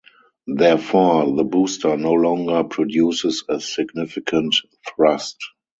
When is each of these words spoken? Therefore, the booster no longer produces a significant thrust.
Therefore, 0.47 1.31
the 1.35 1.43
booster 1.43 1.95
no 1.95 2.13
longer 2.13 2.63
produces 2.63 3.43
a 3.47 3.59
significant 3.59 4.55
thrust. 4.89 5.37